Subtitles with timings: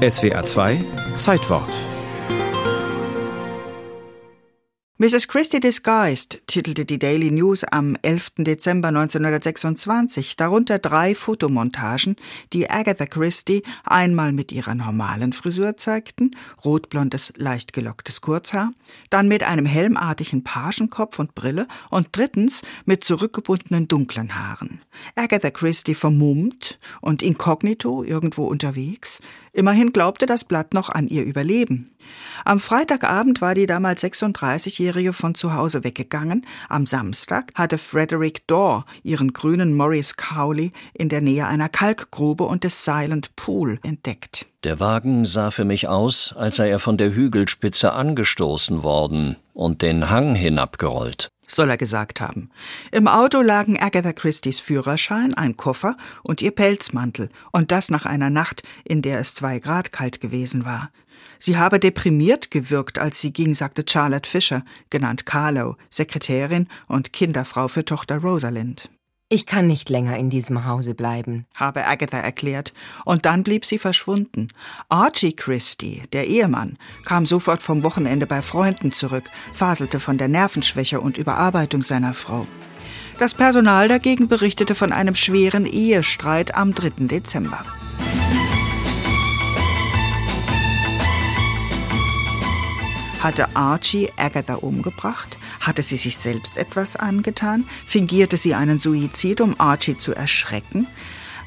[0.00, 0.84] SWA 2
[1.16, 1.99] Zeitwort
[5.00, 5.28] Mrs.
[5.28, 8.32] Christie Disguised titelte die Daily News am 11.
[8.40, 12.16] Dezember 1926, darunter drei Fotomontagen,
[12.52, 16.32] die Agatha Christie einmal mit ihrer normalen Frisur zeigten,
[16.66, 18.72] rotblondes, leicht gelocktes Kurzhaar,
[19.08, 24.80] dann mit einem helmartigen Pagenkopf und Brille und drittens mit zurückgebundenen dunklen Haaren.
[25.14, 29.20] Agatha Christie vermummt und inkognito irgendwo unterwegs.
[29.54, 31.90] Immerhin glaubte das Blatt noch an ihr Überleben.
[32.44, 36.46] Am Freitagabend war die damals 36-Jährige von zu Hause weggegangen.
[36.68, 42.64] Am Samstag hatte Frederick Dorr ihren grünen Maurice Cowley in der Nähe einer Kalkgrube und
[42.64, 44.46] des Silent Pool entdeckt.
[44.64, 49.82] Der Wagen sah für mich aus, als sei er von der Hügelspitze angestoßen worden und
[49.82, 52.50] den Hang hinabgerollt soll er gesagt haben.
[52.92, 58.30] Im Auto lagen Agatha Christie's Führerschein, ein Koffer und ihr Pelzmantel, und das nach einer
[58.30, 60.90] Nacht, in der es zwei Grad kalt gewesen war.
[61.38, 67.68] Sie habe deprimiert gewirkt, als sie ging, sagte Charlotte Fisher, genannt Carlo, Sekretärin und Kinderfrau
[67.68, 68.90] für Tochter Rosalind.
[69.32, 73.78] Ich kann nicht länger in diesem Hause bleiben, habe Agatha erklärt, und dann blieb sie
[73.78, 74.48] verschwunden.
[74.88, 81.00] Archie Christie, der Ehemann, kam sofort vom Wochenende bei Freunden zurück, faselte von der Nervenschwäche
[81.00, 82.44] und Überarbeitung seiner Frau.
[83.20, 87.06] Das Personal dagegen berichtete von einem schweren Ehestreit am 3.
[87.06, 87.64] Dezember.
[93.20, 95.36] Hatte Archie Agatha umgebracht?
[95.60, 97.66] Hatte sie sich selbst etwas angetan?
[97.84, 100.86] Fingierte sie einen Suizid, um Archie zu erschrecken?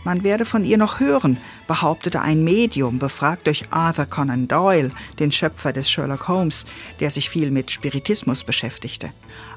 [0.03, 5.31] Man werde von ihr noch hören, behauptete ein Medium, befragt durch Arthur Conan Doyle, den
[5.31, 6.65] Schöpfer des Sherlock Holmes,
[6.99, 9.11] der sich viel mit Spiritismus beschäftigte.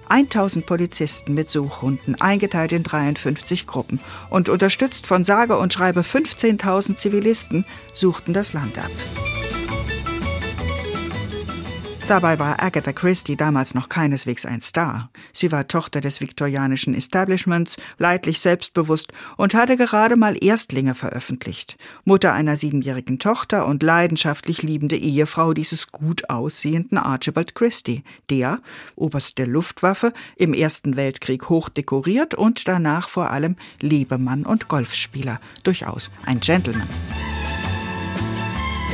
[0.09, 6.97] 1000 Polizisten mit Suchhunden, eingeteilt in 53 Gruppen und unterstützt von sage und schreibe 15.000
[6.97, 8.91] Zivilisten, suchten das Land ab.
[12.09, 15.11] Dabei war Agatha Christie damals noch keineswegs ein Star.
[15.33, 21.77] Sie war Tochter des viktorianischen Establishments, leidlich selbstbewusst und hatte gerade mal Erstlinge veröffentlicht.
[22.05, 28.61] Mutter einer siebenjährigen Tochter und leidenschaftlich liebende Ehefrau dieses gut aussehenden Archibald Christie, der,
[28.95, 35.41] Oberst der Luftwaffe, im Ersten Weltkrieg hoch dekoriert und danach vor allem Lebemann und Golfspieler,
[35.65, 36.87] durchaus ein Gentleman.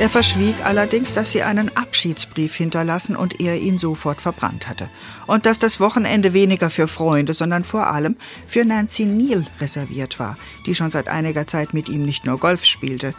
[0.00, 4.88] Er verschwieg allerdings, dass sie einen Abschiedsbrief hinterlassen und er ihn sofort verbrannt hatte.
[5.26, 8.16] Und dass das Wochenende weniger für Freunde, sondern vor allem
[8.48, 10.36] für Nancy Neal reserviert war,
[10.66, 13.14] die schon seit einiger Zeit mit ihm nicht nur Golf spielte.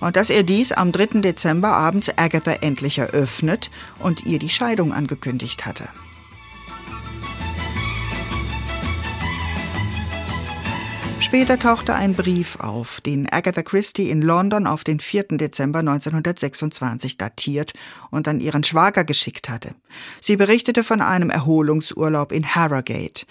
[0.00, 1.20] Und dass er dies am 3.
[1.20, 5.88] Dezember abends Agatha endlich eröffnet und ihr die Scheidung angekündigt hatte.
[11.26, 15.24] Später tauchte ein Brief auf, den Agatha Christie in London auf den 4.
[15.32, 17.72] Dezember 1926 datiert
[18.12, 19.74] und an ihren Schwager geschickt hatte.
[20.20, 23.26] Sie berichtete von einem Erholungsurlaub in Harrogate.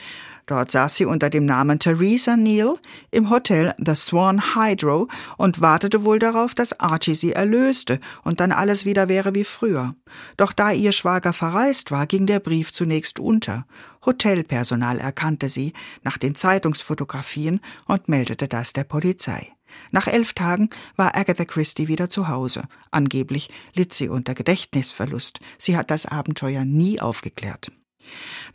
[0.45, 2.75] Dort saß sie unter dem Namen Theresa Neal
[3.09, 5.07] im Hotel The Swan Hydro
[5.37, 9.95] und wartete wohl darauf, dass Archie sie erlöste und dann alles wieder wäre wie früher.
[10.37, 13.65] Doch da ihr Schwager verreist war, ging der Brief zunächst unter.
[14.05, 15.73] Hotelpersonal erkannte sie
[16.03, 19.51] nach den Zeitungsfotografien und meldete das der Polizei.
[19.91, 22.63] Nach elf Tagen war Agatha Christie wieder zu Hause.
[22.91, 25.39] Angeblich litt sie unter Gedächtnisverlust.
[25.57, 27.71] Sie hat das Abenteuer nie aufgeklärt.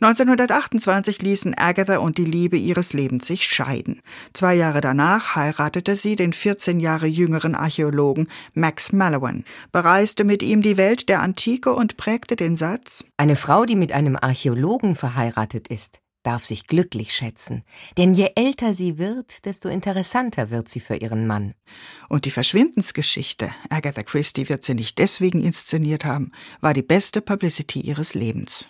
[0.01, 4.01] 1928 ließen Agatha und die Liebe ihres Lebens sich scheiden.
[4.33, 10.61] Zwei Jahre danach heiratete sie den 14 Jahre jüngeren Archäologen Max Mallowan, bereiste mit ihm
[10.61, 15.67] die Welt der Antike und prägte den Satz Eine Frau, die mit einem Archäologen verheiratet
[15.67, 17.63] ist, darf sich glücklich schätzen,
[17.97, 21.53] denn je älter sie wird, desto interessanter wird sie für ihren Mann.
[22.09, 27.81] Und die Verschwindensgeschichte, Agatha Christie wird sie nicht deswegen inszeniert haben, war die beste Publicity
[27.81, 28.59] ihres Lebens.